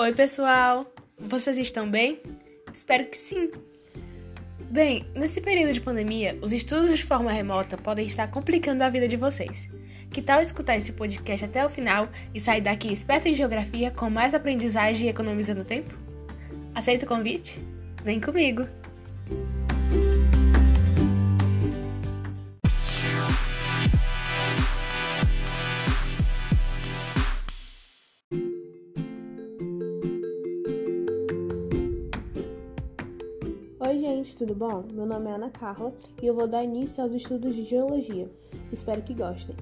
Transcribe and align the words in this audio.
Oi, 0.00 0.14
pessoal! 0.14 0.90
Vocês 1.18 1.58
estão 1.58 1.90
bem? 1.90 2.22
Espero 2.72 3.04
que 3.04 3.18
sim! 3.18 3.50
Bem, 4.70 5.04
nesse 5.14 5.42
período 5.42 5.74
de 5.74 5.80
pandemia, 5.82 6.38
os 6.40 6.54
estudos 6.54 6.96
de 6.96 7.04
forma 7.04 7.30
remota 7.30 7.76
podem 7.76 8.06
estar 8.06 8.26
complicando 8.30 8.82
a 8.82 8.88
vida 8.88 9.06
de 9.06 9.18
vocês. 9.18 9.68
Que 10.10 10.22
tal 10.22 10.40
escutar 10.40 10.78
esse 10.78 10.94
podcast 10.94 11.44
até 11.44 11.66
o 11.66 11.68
final 11.68 12.08
e 12.32 12.40
sair 12.40 12.62
daqui 12.62 12.90
esperto 12.90 13.28
em 13.28 13.34
geografia 13.34 13.90
com 13.90 14.08
mais 14.08 14.32
aprendizagem 14.32 15.06
e 15.06 15.10
economizando 15.10 15.66
tempo? 15.66 15.94
Aceita 16.74 17.04
o 17.04 17.08
convite? 17.08 17.60
Vem 18.02 18.22
comigo! 18.22 18.66
Tudo 34.40 34.54
bom? 34.54 34.86
Meu 34.90 35.04
nome 35.04 35.28
é 35.28 35.34
Ana 35.34 35.50
Carla 35.50 35.92
e 36.22 36.26
eu 36.26 36.32
vou 36.32 36.48
dar 36.48 36.64
início 36.64 37.02
aos 37.02 37.12
estudos 37.12 37.54
de 37.54 37.62
geologia. 37.62 38.26
Espero 38.72 39.02
que 39.02 39.12
gostem. 39.12 39.54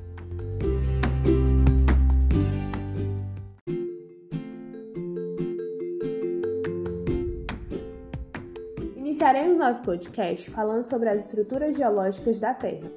Iniciaremos 8.95 9.59
nosso 9.59 9.83
podcast 9.83 10.49
falando 10.49 10.85
sobre 10.85 11.09
as 11.09 11.25
estruturas 11.25 11.77
geológicas 11.77 12.39
da 12.39 12.55
Terra. 12.55 12.89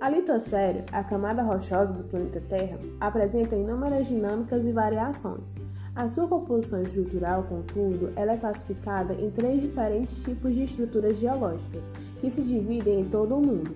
A 0.00 0.08
litosfera, 0.08 0.86
a 0.90 1.04
camada 1.04 1.42
rochosa 1.42 1.92
do 1.92 2.04
planeta 2.04 2.40
Terra, 2.48 2.78
apresenta 2.98 3.54
inúmeras 3.54 4.06
dinâmicas 4.06 4.64
e 4.64 4.72
variações. 4.72 5.54
A 5.96 6.10
sua 6.10 6.28
composição 6.28 6.82
estrutural, 6.82 7.44
contudo, 7.44 8.12
ela 8.16 8.32
é 8.32 8.36
classificada 8.36 9.14
em 9.14 9.30
três 9.30 9.62
diferentes 9.62 10.22
tipos 10.22 10.54
de 10.54 10.64
estruturas 10.64 11.16
geológicas, 11.16 11.84
que 12.20 12.30
se 12.30 12.42
dividem 12.42 13.00
em 13.00 13.04
todo 13.06 13.34
o 13.34 13.40
mundo, 13.40 13.74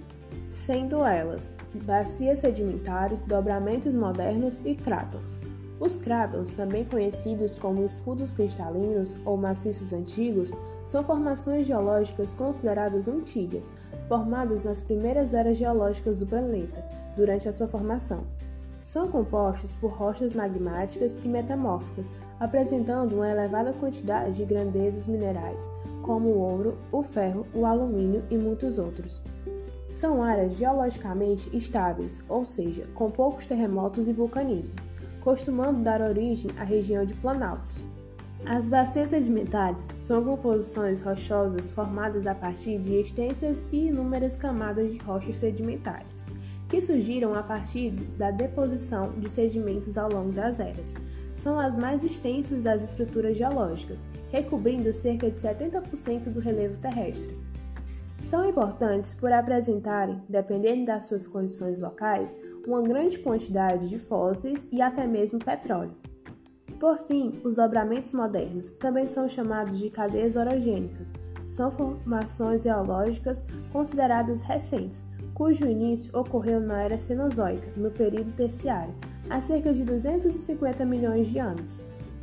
sendo 0.51 1.03
elas 1.03 1.55
bacias 1.87 2.41
sedimentares, 2.41 3.23
dobramentos 3.23 3.95
modernos 3.95 4.61
e 4.67 4.75
crátons. 4.75 5.41
Os 5.81 5.97
crátons, 5.97 6.51
também 6.51 6.85
conhecidos 6.85 7.57
como 7.57 7.87
escudos 7.87 8.35
cristalinos 8.35 9.17
ou 9.25 9.39
maciços 9.39 9.91
antigos, 9.91 10.53
são 10.85 11.03
formações 11.03 11.67
geológicas 11.67 12.35
consideradas 12.35 13.09
antigas, 13.09 13.73
formadas 14.07 14.63
nas 14.63 14.83
primeiras 14.83 15.33
eras 15.33 15.57
geológicas 15.57 16.19
do 16.19 16.27
planeta, 16.27 16.85
durante 17.17 17.49
a 17.49 17.53
sua 17.53 17.67
formação. 17.67 18.27
São 18.91 19.07
compostos 19.07 19.73
por 19.77 19.93
rochas 19.93 20.35
magmáticas 20.35 21.17
e 21.25 21.29
metamórficas, 21.29 22.13
apresentando 22.41 23.15
uma 23.15 23.31
elevada 23.31 23.73
quantidade 23.73 24.35
de 24.35 24.45
grandezas 24.45 25.07
minerais, 25.07 25.65
como 26.03 26.29
o 26.31 26.39
ouro, 26.41 26.77
o 26.91 27.01
ferro, 27.01 27.47
o 27.55 27.65
alumínio 27.65 28.25
e 28.29 28.37
muitos 28.37 28.81
outros. 28.81 29.23
São 29.93 30.25
áreas 30.25 30.57
geologicamente 30.57 31.57
estáveis, 31.57 32.21
ou 32.29 32.45
seja, 32.45 32.85
com 32.93 33.09
poucos 33.09 33.47
terremotos 33.47 34.09
e 34.09 34.13
vulcanismos, 34.13 34.91
costumando 35.21 35.85
dar 35.85 36.01
origem 36.01 36.51
à 36.59 36.65
região 36.65 37.05
de 37.05 37.15
planaltos. 37.15 37.87
As 38.45 38.65
bacias 38.65 39.11
sedimentares 39.11 39.87
são 40.05 40.25
composições 40.25 41.01
rochosas 41.01 41.71
formadas 41.71 42.27
a 42.27 42.35
partir 42.35 42.81
de 42.81 42.97
extensas 42.97 43.57
e 43.71 43.87
inúmeras 43.87 44.37
camadas 44.37 44.91
de 44.91 44.99
rochas 44.99 45.37
sedimentares, 45.37 46.20
que 46.71 46.81
surgiram 46.81 47.35
a 47.35 47.43
partir 47.43 47.91
da 47.91 48.31
deposição 48.31 49.11
de 49.19 49.29
sedimentos 49.29 49.99
ao 49.99 50.11
longo 50.11 50.31
das 50.31 50.61
eras. 50.61 50.95
São 51.35 51.59
as 51.59 51.77
mais 51.77 52.05
extensas 52.05 52.63
das 52.63 52.83
estruturas 52.83 53.37
geológicas, 53.37 54.07
recobrindo 54.31 54.95
cerca 54.95 55.29
de 55.29 55.41
70% 55.41 56.31
do 56.33 56.39
relevo 56.39 56.77
terrestre. 56.81 57.37
São 58.23 58.49
importantes 58.49 59.15
por 59.15 59.33
apresentarem, 59.33 60.23
dependendo 60.29 60.85
das 60.85 61.07
suas 61.07 61.27
condições 61.27 61.81
locais, 61.81 62.39
uma 62.67 62.83
grande 62.83 63.19
quantidade 63.19 63.89
de 63.89 63.99
fósseis 63.99 64.67
e 64.71 64.81
até 64.81 65.07
mesmo 65.07 65.39
petróleo. 65.39 65.97
Por 66.79 66.99
fim, 66.99 67.41
os 67.43 67.57
dobramentos 67.57 68.13
modernos 68.13 68.73
também 68.75 69.09
são 69.09 69.29
chamados 69.29 69.79
de 69.79 69.91
cadeias 69.91 70.37
orogênicas. 70.37 71.09
São 71.47 71.71
formações 71.71 72.63
geológicas 72.63 73.45
consideradas 73.73 74.41
recentes, 74.43 75.05
cujo 75.35 75.67
início 75.67 76.11
ocorreu 76.19 76.61
na 76.61 76.83
era 76.83 76.99
Cenozoica, 76.99 77.73
no 77.77 77.91
período 77.91 78.33
terciário, 78.33 78.95
há 79.29 79.41
cerca 79.41 79.73
de 79.73 79.85
250 79.85 80.85
milhões 80.85 81.29
de 81.29 81.39
anos. 81.39 81.83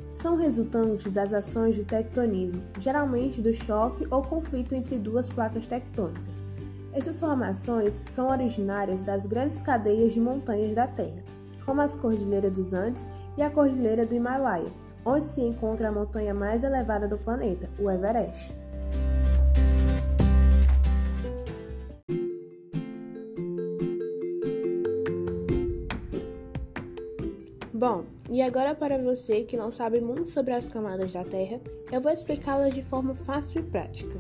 São 0.10 0.38
resultantes 0.38 1.12
das 1.12 1.34
ações 1.34 1.76
de 1.76 1.84
tectonismo, 1.84 2.62
geralmente 2.80 3.42
do 3.42 3.54
choque 3.54 4.08
ou 4.10 4.22
conflito 4.22 4.74
entre 4.74 4.98
duas 4.98 5.30
placas 5.30 5.68
tectônicas. 5.68 6.46
Essas 6.94 7.20
formações 7.20 8.02
são 8.10 8.30
originárias 8.30 9.02
das 9.02 9.26
grandes 9.26 9.62
cadeias 9.62 10.14
de 10.14 10.20
montanhas 10.20 10.74
da 10.74 10.88
Terra, 10.88 11.24
como 11.66 11.82
as 11.82 11.96
Cordilheiras 11.96 12.54
dos 12.54 12.74
Andes 12.74 13.08
e 13.38 13.42
a 13.44 13.50
Cordilheira 13.52 14.06
do 14.06 14.16
Himalaia, 14.16 14.72
onde 15.06 15.26
se 15.26 15.42
encontra 15.42 15.90
a 15.90 15.92
montanha 15.92 16.34
mais 16.34 16.64
elevada 16.64 17.08
do 17.08 17.18
planeta, 17.18 17.70
o 17.78 17.92
Everest. 17.92 18.54
Bom, 27.78 28.06
e 28.28 28.42
agora 28.42 28.74
para 28.74 28.98
você 28.98 29.44
que 29.44 29.56
não 29.56 29.70
sabe 29.70 30.02
muito 30.02 30.32
sobre 30.32 30.52
as 30.52 30.68
camadas 30.68 31.14
da 31.14 31.24
Terra, 31.24 31.62
eu 31.92 32.02
vou 32.02 32.12
explicá-las 32.12 32.74
de 32.74 32.82
forma 32.82 33.14
fácil 33.14 33.62
e 33.62 33.64
prática. 33.64 34.18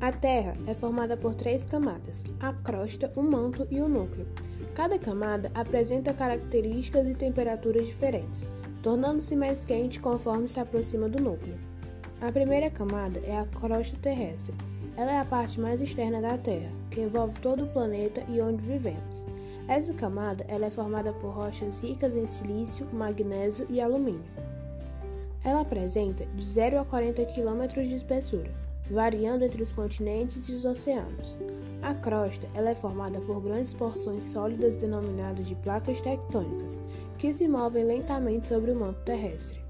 A 0.00 0.12
Terra 0.12 0.56
é 0.68 0.72
formada 0.72 1.16
por 1.16 1.34
três 1.34 1.64
camadas: 1.64 2.22
a 2.38 2.52
crosta, 2.52 3.12
o 3.16 3.22
manto 3.22 3.66
e 3.68 3.80
o 3.80 3.88
núcleo. 3.88 4.28
Cada 4.76 4.96
camada 4.96 5.50
apresenta 5.56 6.14
características 6.14 7.08
e 7.08 7.14
temperaturas 7.14 7.84
diferentes, 7.84 8.46
tornando-se 8.80 9.34
mais 9.34 9.64
quente 9.64 9.98
conforme 9.98 10.48
se 10.48 10.60
aproxima 10.60 11.08
do 11.08 11.20
núcleo. 11.20 11.58
A 12.20 12.30
primeira 12.30 12.70
camada 12.70 13.18
é 13.24 13.36
a 13.36 13.44
crosta 13.44 13.96
terrestre. 14.00 14.54
Ela 14.96 15.10
é 15.10 15.18
a 15.18 15.24
parte 15.24 15.60
mais 15.60 15.80
externa 15.80 16.20
da 16.20 16.38
Terra, 16.38 16.70
que 16.92 17.00
envolve 17.00 17.40
todo 17.40 17.64
o 17.64 17.72
planeta 17.72 18.22
e 18.28 18.40
onde 18.40 18.62
vivemos. 18.62 19.31
Essa 19.68 19.94
camada 19.94 20.44
ela 20.48 20.66
é 20.66 20.70
formada 20.70 21.12
por 21.12 21.30
rochas 21.30 21.78
ricas 21.78 22.14
em 22.14 22.26
silício, 22.26 22.86
magnésio 22.92 23.66
e 23.70 23.80
alumínio. 23.80 24.24
Ela 25.44 25.62
apresenta 25.62 26.24
de 26.26 26.44
0 26.44 26.80
a 26.80 26.84
40 26.84 27.24
km 27.26 27.66
de 27.68 27.94
espessura, 27.94 28.50
variando 28.90 29.44
entre 29.44 29.62
os 29.62 29.72
continentes 29.72 30.48
e 30.48 30.52
os 30.52 30.64
oceanos. 30.64 31.36
A 31.80 31.94
crosta 31.94 32.46
ela 32.54 32.70
é 32.70 32.74
formada 32.74 33.20
por 33.20 33.40
grandes 33.40 33.72
porções 33.72 34.24
sólidas 34.24 34.76
denominadas 34.76 35.46
de 35.46 35.54
placas 35.56 36.00
tectônicas, 36.00 36.80
que 37.18 37.32
se 37.32 37.48
movem 37.48 37.84
lentamente 37.84 38.48
sobre 38.48 38.70
o 38.70 38.76
manto 38.76 39.00
terrestre. 39.04 39.60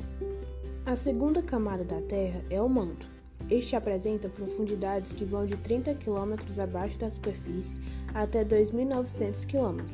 A 0.84 0.96
segunda 0.96 1.42
camada 1.42 1.84
da 1.84 2.02
Terra 2.02 2.42
é 2.50 2.60
o 2.60 2.68
manto. 2.68 3.11
Este 3.52 3.76
apresenta 3.76 4.30
profundidades 4.30 5.12
que 5.12 5.26
vão 5.26 5.44
de 5.44 5.58
30 5.58 5.92
km 5.96 6.36
abaixo 6.58 6.98
da 6.98 7.10
superfície 7.10 7.76
até 8.14 8.42
2.900 8.42 9.44
km, 9.44 9.84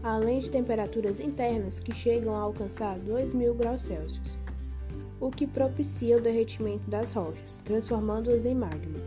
além 0.00 0.38
de 0.38 0.48
temperaturas 0.48 1.18
internas 1.18 1.80
que 1.80 1.92
chegam 1.92 2.36
a 2.36 2.40
alcançar 2.40 2.96
2.000 3.00 3.52
graus 3.56 3.82
Celsius, 3.82 4.38
o 5.20 5.28
que 5.28 5.44
propicia 5.44 6.18
o 6.18 6.20
derretimento 6.20 6.88
das 6.88 7.12
rochas, 7.12 7.60
transformando-as 7.64 8.46
em 8.46 8.54
magma. 8.54 9.00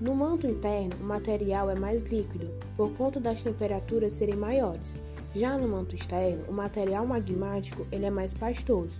No 0.00 0.14
manto 0.14 0.46
interno, 0.46 0.94
o 1.00 1.04
material 1.04 1.68
é 1.68 1.74
mais 1.74 2.04
líquido, 2.04 2.48
por 2.76 2.92
conta 2.92 3.18
das 3.18 3.42
temperaturas 3.42 4.12
serem 4.12 4.36
maiores. 4.36 4.96
Já 5.34 5.58
no 5.58 5.66
manto 5.66 5.96
externo, 5.96 6.44
o 6.48 6.52
material 6.52 7.04
magmático 7.04 7.84
ele 7.90 8.06
é 8.06 8.10
mais 8.10 8.32
pastoso. 8.32 8.96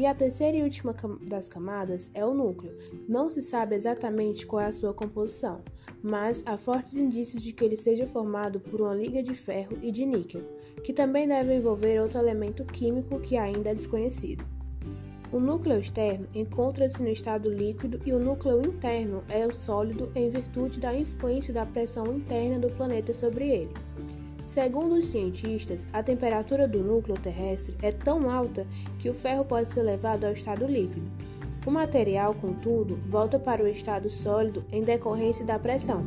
E 0.00 0.06
a 0.06 0.14
terceira 0.14 0.56
e 0.56 0.62
última 0.62 0.96
das 1.20 1.46
camadas 1.46 2.10
é 2.14 2.24
o 2.24 2.32
núcleo. 2.32 2.74
Não 3.06 3.28
se 3.28 3.42
sabe 3.42 3.74
exatamente 3.74 4.46
qual 4.46 4.62
é 4.62 4.64
a 4.64 4.72
sua 4.72 4.94
composição, 4.94 5.60
mas 6.02 6.42
há 6.46 6.56
fortes 6.56 6.96
indícios 6.96 7.42
de 7.42 7.52
que 7.52 7.62
ele 7.62 7.76
seja 7.76 8.06
formado 8.06 8.60
por 8.60 8.80
uma 8.80 8.94
liga 8.94 9.22
de 9.22 9.34
ferro 9.34 9.76
e 9.82 9.92
de 9.92 10.06
níquel, 10.06 10.40
que 10.82 10.94
também 10.94 11.28
deve 11.28 11.54
envolver 11.54 12.00
outro 12.00 12.18
elemento 12.18 12.64
químico 12.64 13.20
que 13.20 13.36
ainda 13.36 13.72
é 13.72 13.74
desconhecido. 13.74 14.42
O 15.30 15.38
núcleo 15.38 15.78
externo 15.78 16.26
encontra-se 16.34 17.02
no 17.02 17.10
estado 17.10 17.50
líquido 17.50 18.00
e 18.06 18.14
o 18.14 18.18
núcleo 18.18 18.62
interno 18.62 19.22
é 19.28 19.46
o 19.46 19.52
sólido 19.52 20.10
em 20.14 20.30
virtude 20.30 20.80
da 20.80 20.96
influência 20.96 21.52
da 21.52 21.66
pressão 21.66 22.06
interna 22.06 22.58
do 22.58 22.70
planeta 22.70 23.12
sobre 23.12 23.50
ele. 23.50 23.74
Segundo 24.50 24.96
os 24.96 25.06
cientistas, 25.06 25.86
a 25.92 26.02
temperatura 26.02 26.66
do 26.66 26.80
núcleo 26.80 27.16
terrestre 27.16 27.76
é 27.80 27.92
tão 27.92 28.28
alta 28.28 28.66
que 28.98 29.08
o 29.08 29.14
ferro 29.14 29.44
pode 29.44 29.68
ser 29.68 29.80
levado 29.82 30.24
ao 30.24 30.32
estado 30.32 30.66
líquido. 30.66 31.08
O 31.64 31.70
material, 31.70 32.34
contudo, 32.34 32.96
volta 33.08 33.38
para 33.38 33.62
o 33.62 33.68
estado 33.68 34.10
sólido 34.10 34.64
em 34.72 34.82
decorrência 34.82 35.44
da 35.44 35.56
pressão, 35.56 36.04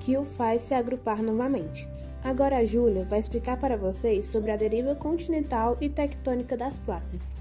que 0.00 0.18
o 0.18 0.24
faz 0.24 0.62
se 0.62 0.74
agrupar 0.74 1.22
novamente. 1.22 1.88
Agora 2.24 2.56
a 2.56 2.64
Júlia 2.64 3.04
vai 3.04 3.20
explicar 3.20 3.60
para 3.60 3.76
vocês 3.76 4.24
sobre 4.24 4.50
a 4.50 4.56
deriva 4.56 4.96
continental 4.96 5.78
e 5.80 5.88
tectônica 5.88 6.56
das 6.56 6.80
placas. 6.80 7.32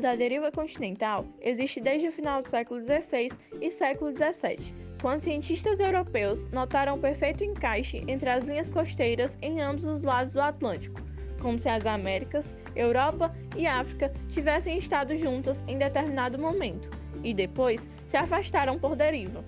Da 0.00 0.14
deriva 0.14 0.50
continental 0.50 1.24
existe 1.40 1.80
desde 1.80 2.08
o 2.08 2.12
final 2.12 2.42
do 2.42 2.48
século 2.48 2.80
XVI 2.80 3.30
e 3.60 3.70
século 3.70 4.12
XVII, 4.12 4.74
quando 5.00 5.20
cientistas 5.20 5.80
europeus 5.80 6.46
notaram 6.50 6.96
o 6.96 7.00
perfeito 7.00 7.44
encaixe 7.44 8.02
entre 8.08 8.28
as 8.28 8.44
linhas 8.44 8.70
costeiras 8.70 9.38
em 9.42 9.60
ambos 9.60 9.84
os 9.84 10.02
lados 10.02 10.32
do 10.32 10.40
Atlântico, 10.40 11.00
como 11.40 11.58
se 11.58 11.68
as 11.68 11.86
Américas, 11.86 12.54
Europa 12.74 13.34
e 13.56 13.66
África 13.66 14.12
tivessem 14.28 14.78
estado 14.78 15.16
juntas 15.16 15.64
em 15.68 15.78
determinado 15.78 16.38
momento 16.38 16.88
e 17.22 17.32
depois 17.34 17.88
se 18.08 18.16
afastaram 18.16 18.78
por 18.78 18.96
deriva. 18.96 19.44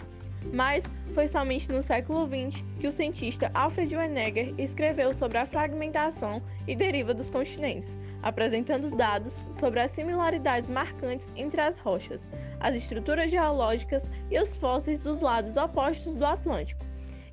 Mas 0.52 0.84
foi 1.14 1.26
somente 1.28 1.70
no 1.72 1.82
século 1.82 2.26
XX 2.26 2.62
que 2.80 2.86
o 2.86 2.92
cientista 2.92 3.50
Alfred 3.54 3.94
Wegener 3.94 4.54
escreveu 4.58 5.12
sobre 5.12 5.38
a 5.38 5.46
fragmentação 5.46 6.40
e 6.66 6.76
deriva 6.76 7.12
dos 7.12 7.30
continentes, 7.30 7.90
apresentando 8.22 8.90
dados 8.96 9.44
sobre 9.52 9.80
as 9.80 9.92
similaridades 9.92 10.68
marcantes 10.68 11.32
entre 11.36 11.60
as 11.60 11.78
rochas, 11.78 12.20
as 12.60 12.74
estruturas 12.74 13.30
geológicas 13.30 14.10
e 14.30 14.40
os 14.40 14.52
fósseis 14.54 15.00
dos 15.00 15.20
lados 15.20 15.56
opostos 15.56 16.14
do 16.14 16.26
Atlântico, 16.26 16.84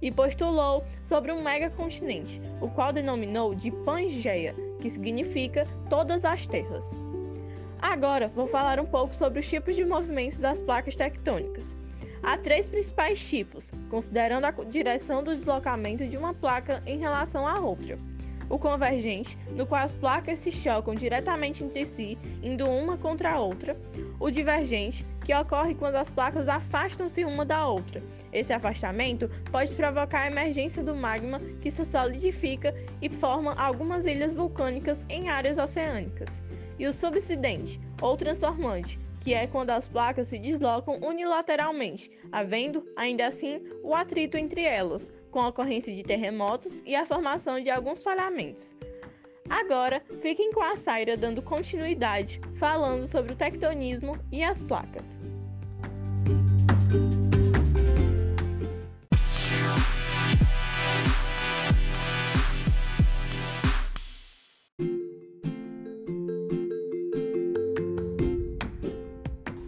e 0.01 0.11
postulou 0.11 0.83
sobre 1.01 1.31
um 1.31 1.41
megacontinente, 1.41 2.41
o 2.61 2.69
qual 2.69 2.93
denominou 2.93 3.55
de 3.55 3.71
Pangeia, 3.71 4.53
que 4.81 4.89
significa 4.89 5.67
todas 5.89 6.23
as 6.23 6.45
terras. 6.45 6.95
Agora 7.81 8.27
vou 8.27 8.47
falar 8.47 8.79
um 8.79 8.85
pouco 8.85 9.15
sobre 9.15 9.39
os 9.39 9.47
tipos 9.47 9.75
de 9.75 9.85
movimentos 9.85 10.39
das 10.39 10.61
placas 10.61 10.95
tectônicas. 10.95 11.75
Há 12.23 12.37
três 12.37 12.67
principais 12.67 13.19
tipos, 13.19 13.71
considerando 13.89 14.45
a 14.45 14.51
direção 14.51 15.23
do 15.23 15.35
deslocamento 15.35 16.07
de 16.07 16.17
uma 16.17 16.33
placa 16.33 16.81
em 16.85 16.97
relação 16.97 17.47
à 17.47 17.59
outra. 17.59 17.97
O 18.49 18.59
convergente, 18.59 19.37
no 19.49 19.65
qual 19.65 19.83
as 19.83 19.91
placas 19.91 20.39
se 20.39 20.51
chocam 20.51 20.93
diretamente 20.93 21.63
entre 21.63 21.85
si, 21.85 22.17
indo 22.43 22.69
uma 22.69 22.97
contra 22.97 23.31
a 23.31 23.39
outra. 23.39 23.75
O 24.19 24.29
divergente, 24.29 25.05
que 25.25 25.33
ocorre 25.33 25.73
quando 25.73 25.95
as 25.95 26.11
placas 26.11 26.47
afastam-se 26.47 27.25
uma 27.25 27.43
da 27.43 27.67
outra. 27.67 28.03
Esse 28.31 28.53
afastamento 28.53 29.29
pode 29.51 29.73
provocar 29.73 30.21
a 30.21 30.27
emergência 30.27 30.83
do 30.83 30.95
magma 30.95 31.39
que 31.61 31.71
se 31.71 31.83
solidifica 31.85 32.75
e 33.01 33.09
forma 33.09 33.53
algumas 33.55 34.05
ilhas 34.05 34.33
vulcânicas 34.33 35.05
em 35.09 35.29
áreas 35.29 35.57
oceânicas. 35.57 36.29
E 36.77 36.85
o 36.85 36.93
subsidente, 36.93 37.79
ou 38.01 38.15
transformante, 38.15 38.99
que 39.21 39.33
é 39.33 39.47
quando 39.47 39.71
as 39.71 39.87
placas 39.87 40.27
se 40.27 40.37
deslocam 40.37 40.99
unilateralmente, 41.01 42.11
havendo, 42.31 42.87
ainda 42.95 43.25
assim, 43.25 43.59
o 43.81 43.95
atrito 43.95 44.37
entre 44.37 44.61
elas, 44.61 45.11
com 45.35 45.41
a 45.41 45.49
ocorrência 45.49 45.93
de 45.93 46.01
terremotos 46.01 46.81
e 46.85 46.95
a 46.95 47.05
formação 47.05 47.59
de 47.59 47.69
alguns 47.69 48.01
falhamentos. 48.01 48.73
Agora, 49.49 50.01
fiquem 50.21 50.49
com 50.53 50.63
a 50.63 50.77
Saira 50.77 51.17
dando 51.17 51.41
continuidade, 51.41 52.39
falando 52.57 53.05
sobre 53.05 53.33
o 53.33 53.35
tectonismo 53.35 54.17
e 54.31 54.41
as 54.41 54.63
placas. 54.63 55.19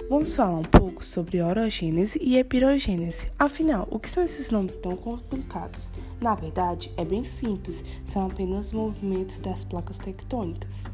Vamos 0.10 0.34
falar 0.34 0.60
um 0.60 0.64
pouco 0.64 0.87
sobre 1.06 1.42
orogênese 1.42 2.20
e 2.22 2.38
epirogênese. 2.38 3.32
Afinal, 3.38 3.88
o 3.92 4.00
que 4.00 4.10
são 4.10 4.24
esses 4.24 4.52
nomes 4.52 4.78
tão 4.78 4.96
complicados? 4.96 5.92
Na 6.22 6.36
verdade, 6.36 6.92
é 6.98 7.06
bem 7.06 7.24
simples, 7.24 7.84
são 8.06 8.28
apenas 8.28 8.72
movimentos 8.72 9.40
das 9.40 9.64
placas 9.64 9.98
tectônicas. 9.98 10.86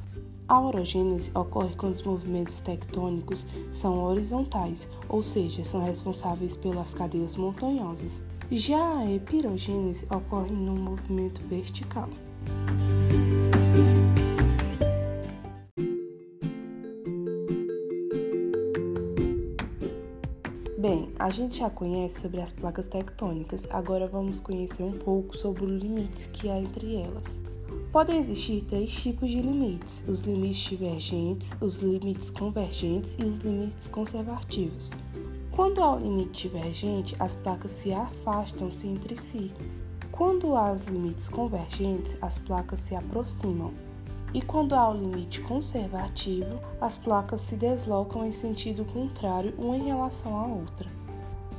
A 0.48 0.60
orogênese 0.60 1.32
ocorre 1.34 1.76
quando 1.76 1.96
os 1.96 2.02
movimentos 2.02 2.60
tectônicos 2.60 3.48
são 3.72 4.04
horizontais, 4.04 4.88
ou 5.08 5.24
seja, 5.24 5.64
são 5.64 5.84
responsáveis 5.84 6.58
pelas 6.58 6.94
cadeias 6.94 7.36
montanhosas. 7.36 8.26
Já 8.52 9.00
a 9.00 9.12
epirogênese 9.12 10.06
ocorre 10.12 10.52
no 10.52 10.76
movimento 10.76 11.42
vertical. 11.48 12.10
A 21.24 21.30
gente 21.30 21.60
já 21.60 21.70
conhece 21.70 22.20
sobre 22.20 22.42
as 22.42 22.52
placas 22.52 22.86
tectônicas, 22.86 23.66
agora 23.70 24.10
vamos 24.10 24.42
conhecer 24.42 24.84
um 24.84 24.92
pouco 24.92 25.38
sobre 25.38 25.64
os 25.64 25.82
limites 25.82 26.26
que 26.26 26.50
há 26.50 26.60
entre 26.60 26.98
elas. 26.98 27.40
Podem 27.94 28.18
existir 28.18 28.62
três 28.64 28.92
tipos 28.92 29.32
de 29.32 29.42
limites: 29.42 30.04
os 30.06 30.20
limites 30.20 30.58
divergentes, 30.58 31.56
os 31.62 31.78
limites 31.78 32.30
convergentes 32.30 33.16
e 33.18 33.24
os 33.24 33.38
limites 33.38 33.88
conservativos. 33.88 34.92
Quando 35.50 35.82
há 35.82 35.96
o 35.96 36.00
limite 36.00 36.50
divergente, 36.50 37.16
as 37.18 37.36
placas 37.36 37.72
se 37.72 37.94
afastam-se 37.94 38.86
entre 38.90 39.16
si. 39.16 39.50
Quando 40.12 40.58
há 40.58 40.74
os 40.74 40.82
limites 40.84 41.30
convergentes, 41.30 42.18
as 42.22 42.38
placas 42.38 42.82
se 42.82 42.98
aproximam 42.98 43.72
e 44.34 44.42
quando 44.42 44.74
há 44.74 44.90
o 44.90 44.98
limite 44.98 45.40
conservativo, 45.40 46.60
as 46.82 46.98
placas 46.98 47.40
se 47.40 47.56
deslocam 47.56 48.26
em 48.26 48.32
sentido 48.34 48.84
contrário 48.84 49.54
uma 49.58 49.78
em 49.78 49.86
relação 49.86 50.36
à 50.36 50.46
outra. 50.46 51.03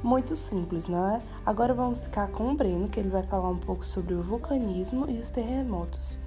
Muito 0.04 0.36
simples, 0.36 0.86
não 0.86 1.08
é? 1.08 1.22
Agora 1.46 1.72
vamos 1.72 2.04
ficar 2.04 2.28
com 2.28 2.50
o 2.50 2.54
Breno, 2.54 2.90
que 2.90 3.00
ele 3.00 3.08
vai 3.08 3.22
falar 3.22 3.48
um 3.48 3.56
pouco 3.56 3.86
sobre 3.86 4.12
o 4.12 4.22
vulcanismo 4.22 5.10
e 5.10 5.18
os 5.18 5.30
terremotos. 5.30 6.18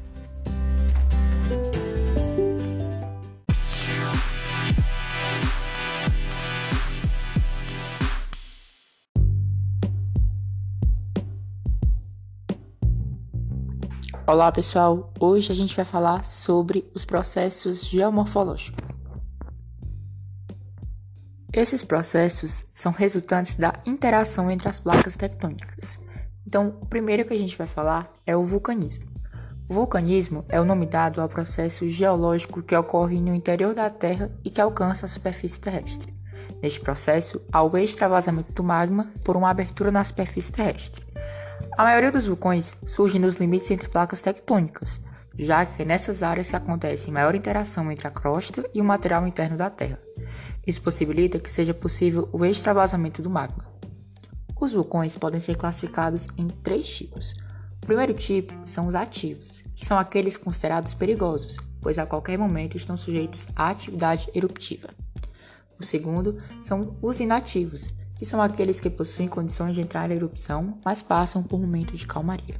Olá 14.25 14.51
pessoal, 14.51 15.07
hoje 15.19 15.51
a 15.51 15.55
gente 15.55 15.75
vai 15.75 15.85
falar 15.85 16.25
sobre 16.25 16.83
os 16.95 17.05
processos 17.05 17.85
geomorfológicos. 17.85 18.86
Esses 21.57 21.83
processos 21.83 22.67
são 22.75 22.91
resultantes 22.91 23.55
da 23.55 23.73
interação 23.83 24.51
entre 24.51 24.69
as 24.69 24.79
placas 24.79 25.15
tectônicas. 25.15 25.97
Então, 26.45 26.77
o 26.79 26.85
primeiro 26.85 27.25
que 27.25 27.33
a 27.33 27.37
gente 27.37 27.57
vai 27.57 27.65
falar 27.65 28.13
é 28.27 28.37
o 28.37 28.45
vulcanismo. 28.45 29.05
O 29.67 29.73
vulcanismo 29.73 30.45
é 30.49 30.61
o 30.61 30.63
nome 30.63 30.85
dado 30.85 31.19
ao 31.19 31.27
processo 31.27 31.89
geológico 31.89 32.61
que 32.61 32.75
ocorre 32.75 33.19
no 33.19 33.33
interior 33.33 33.73
da 33.73 33.89
Terra 33.89 34.29
e 34.45 34.51
que 34.51 34.61
alcança 34.61 35.07
a 35.07 35.09
superfície 35.09 35.59
terrestre. 35.59 36.13
Neste 36.61 36.79
processo, 36.79 37.41
há 37.51 37.63
o 37.63 37.75
extravasamento 37.75 38.51
do 38.51 38.63
magma 38.63 39.11
por 39.25 39.35
uma 39.35 39.49
abertura 39.49 39.89
na 39.89 40.03
superfície 40.03 40.51
terrestre. 40.51 41.03
A 41.75 41.85
maioria 41.85 42.11
dos 42.11 42.27
vulcões 42.27 42.75
surge 42.85 43.17
nos 43.17 43.37
limites 43.37 43.71
entre 43.71 43.89
placas 43.89 44.21
tectônicas, 44.21 45.01
já 45.35 45.65
que 45.65 45.81
é 45.81 45.85
nessas 45.85 46.21
áreas 46.21 46.51
que 46.51 46.55
acontece 46.55 47.09
maior 47.09 47.33
interação 47.33 47.91
entre 47.91 48.07
a 48.07 48.11
crosta 48.11 48.63
e 48.75 48.79
o 48.79 48.85
material 48.85 49.25
interno 49.25 49.57
da 49.57 49.71
Terra. 49.71 49.97
Isso 50.67 50.81
possibilita 50.81 51.39
que 51.39 51.49
seja 51.49 51.73
possível 51.73 52.27
o 52.33 52.43
extravasamento 52.43 53.21
do 53.21 53.29
magma. 53.29 53.65
Os 54.59 54.73
vulcões 54.73 55.15
podem 55.15 55.39
ser 55.39 55.55
classificados 55.55 56.27
em 56.37 56.49
três 56.49 56.85
tipos. 56.85 57.33
O 57.81 57.85
primeiro 57.85 58.13
tipo 58.13 58.53
são 58.65 58.87
os 58.87 58.95
ativos, 58.95 59.63
que 59.73 59.85
são 59.85 59.97
aqueles 59.97 60.35
considerados 60.35 60.93
perigosos, 60.93 61.55
pois 61.81 61.97
a 61.97 62.05
qualquer 62.05 62.37
momento 62.37 62.75
estão 62.75 62.97
sujeitos 62.97 63.47
à 63.55 63.69
atividade 63.69 64.29
eruptiva. 64.35 64.89
O 65.79 65.85
segundo 65.85 66.41
são 66.65 66.97
os 67.01 67.21
inativos, 67.21 67.93
que 68.17 68.25
são 68.25 68.41
aqueles 68.41 68.79
que 68.79 68.89
possuem 68.89 69.29
condições 69.29 69.73
de 69.73 69.81
entrar 69.81 70.11
em 70.11 70.15
erupção, 70.15 70.77
mas 70.83 71.01
passam 71.01 71.43
por 71.43 71.59
momentos 71.59 71.99
de 71.99 72.07
calmaria. 72.07 72.55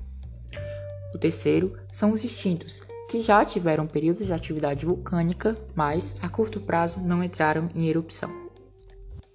O 1.13 1.17
terceiro 1.17 1.75
são 1.91 2.11
os 2.11 2.23
extintos, 2.23 2.83
que 3.09 3.21
já 3.21 3.43
tiveram 3.45 3.87
períodos 3.87 4.25
de 4.25 4.33
atividade 4.33 4.85
vulcânica, 4.85 5.57
mas 5.75 6.15
a 6.21 6.29
curto 6.29 6.59
prazo 6.59 6.99
não 6.99 7.23
entraram 7.23 7.69
em 7.73 7.87
erupção. 7.87 8.29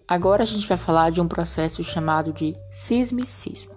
Agora 0.06 0.42
a 0.42 0.46
gente 0.46 0.68
vai 0.68 0.76
falar 0.76 1.10
de 1.10 1.20
um 1.20 1.28
processo 1.28 1.82
chamado 1.82 2.32
de 2.32 2.54
sismicismo. 2.70 3.72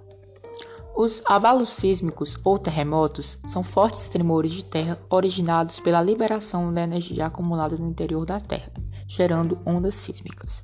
Os 0.95 1.21
abalos 1.25 1.71
sísmicos 1.71 2.37
ou 2.43 2.57
terremotos 2.57 3.37
são 3.47 3.61
fortes 3.63 4.07
tremores 4.07 4.51
de 4.51 4.63
terra 4.63 4.97
originados 5.09 5.79
pela 5.79 6.01
liberação 6.01 6.73
da 6.73 6.83
energia 6.83 7.25
acumulada 7.25 7.75
no 7.75 7.89
interior 7.89 8.25
da 8.25 8.39
Terra, 8.39 8.71
gerando 9.05 9.59
ondas 9.65 9.93
sísmicas. 9.95 10.63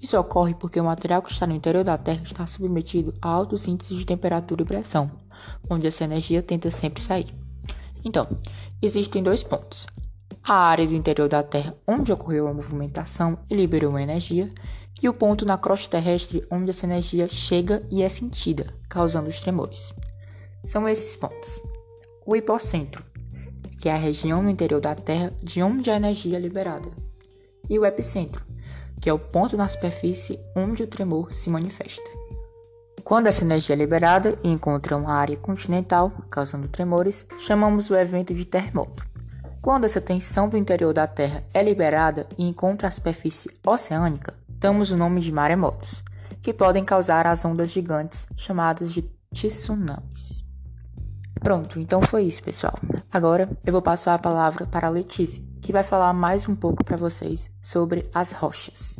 Isso 0.00 0.16
ocorre 0.18 0.54
porque 0.54 0.80
o 0.80 0.84
material 0.84 1.20
que 1.20 1.32
está 1.32 1.48
no 1.48 1.54
interior 1.54 1.82
da 1.82 1.98
Terra 1.98 2.22
está 2.24 2.46
submetido 2.46 3.12
a 3.20 3.28
altos 3.28 3.66
índices 3.66 3.96
de 3.96 4.06
temperatura 4.06 4.62
e 4.62 4.64
pressão, 4.64 5.10
onde 5.68 5.86
essa 5.86 6.04
energia 6.04 6.42
tenta 6.42 6.70
sempre 6.70 7.02
sair. 7.02 7.32
Então, 8.04 8.28
existem 8.82 9.22
dois 9.22 9.42
pontos: 9.42 9.86
a 10.42 10.54
área 10.54 10.86
do 10.86 10.94
interior 10.94 11.28
da 11.28 11.42
Terra 11.42 11.74
onde 11.86 12.12
ocorreu 12.12 12.48
a 12.48 12.52
movimentação 12.52 13.38
e 13.48 13.54
liberou 13.54 13.98
energia, 13.98 14.50
e 15.00 15.08
o 15.08 15.14
ponto 15.14 15.44
na 15.44 15.56
crosta 15.56 15.98
terrestre 15.98 16.44
onde 16.50 16.70
essa 16.70 16.86
energia 16.86 17.28
chega 17.28 17.82
e 17.90 18.02
é 18.02 18.08
sentida, 18.08 18.72
causando 18.88 19.28
os 19.28 19.40
tremores. 19.40 19.94
São 20.64 20.88
esses 20.88 21.16
pontos: 21.16 21.60
o 22.26 22.36
hipocentro, 22.36 23.02
que 23.80 23.88
é 23.88 23.92
a 23.92 23.96
região 23.96 24.42
no 24.42 24.50
interior 24.50 24.80
da 24.80 24.94
Terra 24.94 25.32
de 25.42 25.62
onde 25.62 25.90
a 25.90 25.96
energia 25.96 26.36
é 26.36 26.40
liberada, 26.40 26.88
e 27.68 27.78
o 27.78 27.84
epicentro, 27.84 28.44
que 29.00 29.10
é 29.10 29.12
o 29.12 29.18
ponto 29.18 29.56
na 29.56 29.68
superfície 29.68 30.38
onde 30.54 30.82
o 30.82 30.86
tremor 30.86 31.32
se 31.32 31.50
manifesta. 31.50 32.21
Quando 33.04 33.26
essa 33.26 33.42
energia 33.42 33.74
é 33.74 33.78
liberada 33.78 34.38
e 34.44 34.48
encontra 34.48 34.96
uma 34.96 35.12
área 35.12 35.36
continental, 35.36 36.12
causando 36.30 36.68
tremores, 36.68 37.26
chamamos 37.38 37.90
o 37.90 37.96
evento 37.96 38.32
de 38.32 38.44
terremoto. 38.44 39.04
Quando 39.60 39.84
essa 39.84 40.00
tensão 40.00 40.48
do 40.48 40.56
interior 40.56 40.92
da 40.94 41.06
Terra 41.06 41.42
é 41.52 41.62
liberada 41.62 42.26
e 42.38 42.48
encontra 42.48 42.88
a 42.88 42.90
superfície 42.90 43.50
oceânica, 43.66 44.34
damos 44.48 44.90
o 44.90 44.96
nome 44.96 45.20
de 45.20 45.32
maremotos, 45.32 46.02
que 46.40 46.54
podem 46.54 46.84
causar 46.84 47.26
as 47.26 47.44
ondas 47.44 47.70
gigantes 47.70 48.26
chamadas 48.36 48.92
de 48.92 49.02
tsunamis. 49.32 50.42
Pronto, 51.40 51.80
então 51.80 52.02
foi 52.02 52.22
isso, 52.24 52.42
pessoal. 52.42 52.78
Agora 53.12 53.48
eu 53.66 53.72
vou 53.72 53.82
passar 53.82 54.14
a 54.14 54.18
palavra 54.18 54.64
para 54.64 54.86
a 54.86 54.90
Letícia, 54.90 55.42
que 55.60 55.72
vai 55.72 55.82
falar 55.82 56.12
mais 56.12 56.48
um 56.48 56.54
pouco 56.54 56.84
para 56.84 56.96
vocês 56.96 57.50
sobre 57.60 58.08
as 58.14 58.30
rochas. 58.30 58.96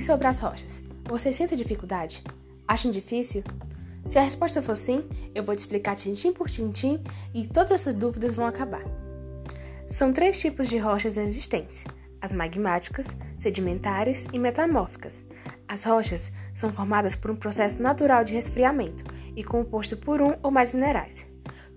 E 0.00 0.02
sobre 0.02 0.26
as 0.26 0.38
rochas? 0.38 0.82
Você 1.04 1.30
sente 1.30 1.54
dificuldade? 1.54 2.24
Acham 2.66 2.90
difícil? 2.90 3.44
Se 4.06 4.18
a 4.18 4.22
resposta 4.22 4.62
for 4.62 4.74
sim, 4.74 5.06
eu 5.34 5.44
vou 5.44 5.54
te 5.54 5.58
explicar 5.58 5.94
tintim 5.94 6.32
por 6.32 6.48
tintim 6.48 7.04
e 7.34 7.46
todas 7.46 7.70
essas 7.70 7.92
dúvidas 7.92 8.34
vão 8.34 8.46
acabar. 8.46 8.82
São 9.86 10.10
três 10.10 10.40
tipos 10.40 10.70
de 10.70 10.78
rochas 10.78 11.18
existentes: 11.18 11.84
as 12.18 12.32
magmáticas, 12.32 13.14
sedimentares 13.36 14.26
e 14.32 14.38
metamórficas. 14.38 15.22
As 15.68 15.84
rochas 15.84 16.32
são 16.54 16.72
formadas 16.72 17.14
por 17.14 17.30
um 17.30 17.36
processo 17.36 17.82
natural 17.82 18.24
de 18.24 18.32
resfriamento 18.32 19.04
e 19.36 19.44
composto 19.44 19.98
por 19.98 20.22
um 20.22 20.32
ou 20.42 20.50
mais 20.50 20.72
minerais. 20.72 21.26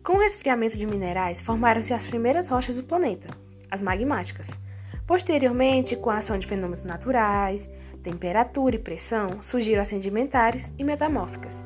Com 0.02 0.14
o 0.14 0.20
resfriamento 0.22 0.78
de 0.78 0.86
minerais, 0.86 1.42
formaram-se 1.42 1.94
as 1.94 2.06
primeiras 2.06 2.48
rochas 2.48 2.78
do 2.78 2.86
planeta, 2.86 3.28
as 3.70 3.82
magmáticas. 3.82 4.58
Posteriormente, 5.06 5.98
com 5.98 6.10
a 6.10 6.20
ação 6.20 6.38
de 6.38 6.48
fenômenos 6.48 6.86
naturais, 6.86 7.70
temperatura 8.04 8.76
e 8.76 8.80
pressão, 8.80 9.42
surgiram 9.42 9.82
as 9.82 9.88
sedimentares 9.88 10.74
e 10.78 10.84
metamórficas. 10.84 11.64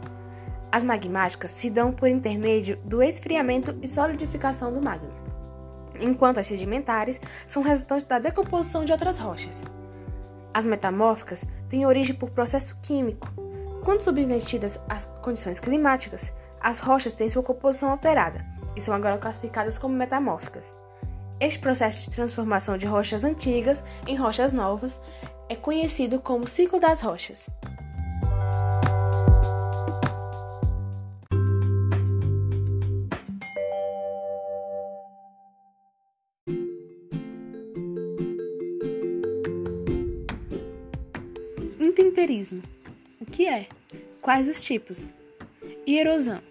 As 0.71 0.83
magmáticas 0.83 1.51
se 1.51 1.69
dão 1.69 1.91
por 1.91 2.07
intermédio 2.07 2.77
do 2.85 3.01
esfriamento 3.01 3.75
e 3.81 3.87
solidificação 3.87 4.71
do 4.71 4.81
magma, 4.81 5.09
enquanto 5.99 6.39
as 6.39 6.47
sedimentares 6.47 7.19
são 7.47 7.63
resultantes 7.63 8.05
da 8.05 8.19
decomposição 8.19 8.85
de 8.85 8.91
outras 8.91 9.17
rochas. 9.17 9.63
As 10.53 10.65
metamórficas 10.65 11.43
têm 11.69 11.85
origem 11.85 12.15
por 12.15 12.29
processo 12.29 12.77
químico. 12.81 13.31
Quando 13.83 14.01
submetidas 14.01 14.79
às 14.87 15.05
condições 15.21 15.59
climáticas, 15.59 16.33
as 16.59 16.79
rochas 16.79 17.13
têm 17.13 17.29
sua 17.29 17.43
composição 17.43 17.89
alterada 17.89 18.45
e 18.75 18.81
são 18.81 18.93
agora 18.93 19.17
classificadas 19.17 19.77
como 19.77 19.95
metamórficas. 19.95 20.75
Este 21.39 21.59
processo 21.59 22.09
de 22.09 22.15
transformação 22.15 22.77
de 22.77 22.85
rochas 22.85 23.23
antigas 23.23 23.83
em 24.05 24.15
rochas 24.15 24.51
novas 24.51 24.99
é 25.49 25.55
conhecido 25.55 26.19
como 26.19 26.47
ciclo 26.47 26.79
das 26.79 27.01
rochas. 27.01 27.49
Intemperismo. 41.79 42.61
O 43.21 43.25
que 43.25 43.47
é? 43.47 43.67
Quais 44.21 44.49
os 44.49 44.61
tipos? 44.61 45.09
E 45.85 45.97
erosão. 45.97 46.41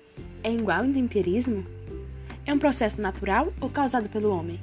É 0.43 0.51
igual 0.51 0.79
ao 0.79 0.85
intemperismo? 0.87 1.67
É 2.47 2.55
um 2.55 2.59
processo 2.59 3.01
natural 3.01 3.53
ou 3.61 3.69
causado 3.69 4.09
pelo 4.09 4.31
homem? 4.31 4.61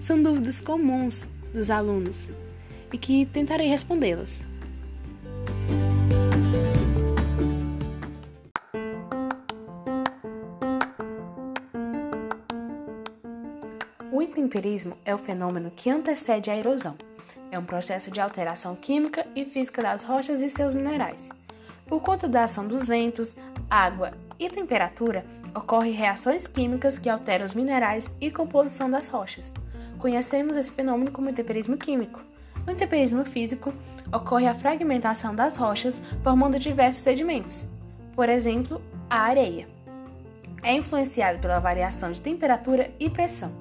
São 0.00 0.20
dúvidas 0.20 0.60
comuns 0.60 1.28
dos 1.52 1.70
alunos 1.70 2.26
e 2.92 2.98
que 2.98 3.26
tentarei 3.26 3.68
respondê-las. 3.68 4.40
O 14.10 14.20
intemperismo 14.20 14.96
é 15.04 15.14
o 15.14 15.18
fenômeno 15.18 15.70
que 15.70 15.88
antecede 15.88 16.50
a 16.50 16.56
erosão. 16.56 16.94
É 17.50 17.58
um 17.58 17.64
processo 17.64 18.10
de 18.10 18.20
alteração 18.20 18.76
química 18.76 19.26
e 19.34 19.44
física 19.44 19.82
das 19.82 20.02
rochas 20.02 20.42
e 20.42 20.50
seus 20.50 20.74
minerais. 20.74 21.30
Por 21.86 22.00
conta 22.02 22.28
da 22.28 22.44
ação 22.44 22.66
dos 22.66 22.86
ventos, 22.86 23.36
água 23.68 24.12
e 24.38 24.48
temperatura, 24.48 25.24
ocorrem 25.54 25.92
reações 25.92 26.46
químicas 26.46 26.98
que 26.98 27.08
alteram 27.08 27.44
os 27.44 27.54
minerais 27.54 28.10
e 28.20 28.30
composição 28.30 28.90
das 28.90 29.08
rochas. 29.08 29.52
Conhecemos 29.98 30.56
esse 30.56 30.72
fenômeno 30.72 31.10
como 31.10 31.28
intemperismo 31.28 31.76
químico. 31.76 32.31
No 32.66 32.72
intemperismo 32.72 33.24
físico, 33.24 33.72
ocorre 34.12 34.46
a 34.46 34.54
fragmentação 34.54 35.34
das 35.34 35.56
rochas, 35.56 36.00
formando 36.22 36.58
diversos 36.58 37.02
sedimentos. 37.02 37.64
Por 38.14 38.28
exemplo, 38.28 38.80
a 39.08 39.20
areia. 39.20 39.66
É 40.62 40.74
influenciado 40.74 41.38
pela 41.38 41.58
variação 41.58 42.12
de 42.12 42.20
temperatura 42.20 42.90
e 43.00 43.10
pressão. 43.10 43.52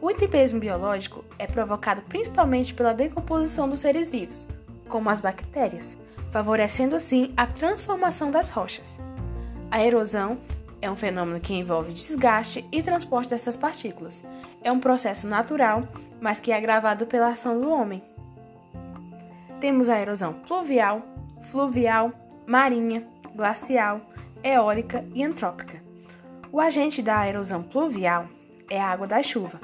O 0.00 0.10
intemperismo 0.10 0.60
biológico 0.60 1.24
é 1.38 1.46
provocado 1.46 2.02
principalmente 2.02 2.72
pela 2.74 2.94
decomposição 2.94 3.68
dos 3.68 3.80
seres 3.80 4.10
vivos, 4.10 4.46
como 4.88 5.10
as 5.10 5.20
bactérias, 5.20 5.96
favorecendo 6.30 6.96
assim 6.96 7.32
a 7.36 7.46
transformação 7.46 8.30
das 8.30 8.50
rochas. 8.50 8.98
A 9.70 9.82
erosão 9.82 10.38
é 10.80 10.90
um 10.90 10.96
fenômeno 10.96 11.40
que 11.40 11.54
envolve 11.54 11.92
desgaste 11.92 12.64
e 12.70 12.82
transporte 12.82 13.30
dessas 13.30 13.56
partículas. 13.56 14.22
É 14.62 14.70
um 14.70 14.78
processo 14.78 15.26
natural, 15.26 15.88
mas 16.20 16.38
que 16.38 16.52
é 16.52 16.56
agravado 16.56 17.06
pela 17.06 17.28
ação 17.28 17.58
do 17.58 17.70
homem. 17.70 18.02
Temos 19.64 19.88
a 19.88 19.98
erosão 19.98 20.34
pluvial, 20.46 21.00
fluvial, 21.50 22.12
marinha, 22.46 23.02
glacial, 23.34 23.98
eólica 24.42 25.02
e 25.14 25.24
antrópica. 25.24 25.82
O 26.52 26.60
agente 26.60 27.00
da 27.00 27.26
erosão 27.26 27.62
pluvial 27.62 28.26
é 28.68 28.78
a 28.78 28.90
água 28.90 29.06
da 29.06 29.22
chuva. 29.22 29.58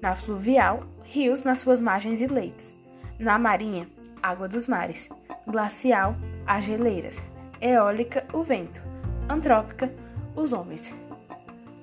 Na 0.00 0.14
fluvial, 0.14 0.84
rios 1.02 1.42
nas 1.42 1.58
suas 1.58 1.80
margens 1.80 2.20
e 2.20 2.28
leitos. 2.28 2.72
Na 3.18 3.40
marinha, 3.40 3.88
água 4.22 4.46
dos 4.46 4.68
mares. 4.68 5.08
Glacial, 5.44 6.14
as 6.46 6.62
geleiras. 6.62 7.20
Eólica, 7.60 8.24
o 8.32 8.44
vento. 8.44 8.80
Antrópica, 9.28 9.90
os 10.36 10.52
homens. 10.52 10.94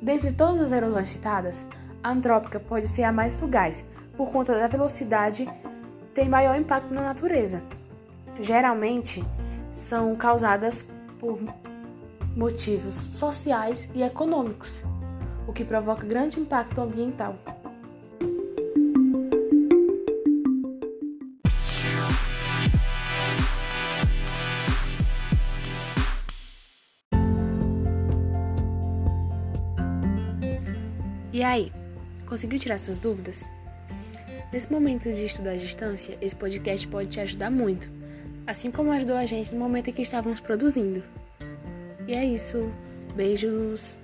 Dentre 0.01 0.31
todas 0.31 0.61
as 0.61 0.71
erosões 0.71 1.09
citadas, 1.09 1.65
a 2.01 2.11
antrópica 2.11 2.61
pode 2.61 2.87
ser 2.87 3.03
a 3.03 3.11
mais 3.11 3.35
fugaz, 3.35 3.83
por 4.15 4.31
conta 4.31 4.57
da 4.57 4.67
velocidade 4.67 5.45
tem 6.17 6.27
maior 6.27 6.59
impacto 6.59 6.91
na 6.91 7.03
natureza. 7.03 7.61
Geralmente 8.39 9.23
são 9.71 10.15
causadas 10.15 10.89
por 11.19 11.37
motivos 12.35 12.95
sociais 12.95 13.87
e 13.93 14.01
econômicos, 14.01 14.81
o 15.47 15.53
que 15.53 15.63
provoca 15.63 16.07
grande 16.07 16.39
impacto 16.39 16.81
ambiental. 16.81 17.35
E 31.31 31.43
aí, 31.43 31.71
conseguiu 32.25 32.57
tirar 32.57 32.79
suas 32.79 32.97
dúvidas? 32.97 33.47
Nesse 34.57 34.73
momento 34.73 35.13
de 35.13 35.23
estudo 35.23 35.49
à 35.49 35.55
distância, 35.55 36.17
esse 36.19 36.35
podcast 36.35 36.87
pode 36.87 37.09
te 37.09 37.19
ajudar 37.19 37.51
muito, 37.51 37.87
assim 38.47 38.71
como 38.71 38.91
ajudou 38.91 39.15
a 39.15 39.23
gente 39.23 39.53
no 39.53 39.59
momento 39.59 39.91
em 39.91 39.93
que 39.93 40.01
estávamos 40.01 40.39
produzindo. 40.39 41.03
E 42.07 42.13
é 42.15 42.25
isso. 42.25 42.67
Beijos. 43.15 43.95